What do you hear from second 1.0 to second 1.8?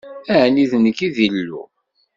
i d Illu?